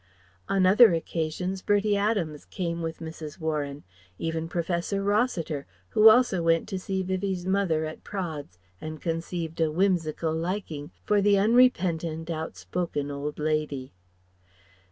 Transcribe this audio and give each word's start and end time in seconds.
On 0.49 0.65
other 0.65 0.95
occasions 0.95 1.61
Bertie 1.61 1.95
Adams 1.95 2.45
came 2.45 2.81
with 2.81 3.01
Mrs. 3.01 3.39
Warren; 3.39 3.83
even 4.17 4.47
Professor 4.49 5.03
Rossiter, 5.03 5.67
who 5.89 6.09
also 6.09 6.41
went 6.41 6.67
to 6.69 6.79
see 6.79 7.03
Vivie's 7.03 7.45
mother 7.45 7.85
at 7.85 8.03
Praed's, 8.03 8.57
and 8.81 8.99
conceived 8.99 9.61
a 9.61 9.71
whimsical 9.71 10.33
liking 10.33 10.89
for 11.03 11.21
the 11.21 11.37
unrepentant, 11.37 12.31
outspoken 12.31 13.11
old 13.11 13.37
lady. 13.37 13.93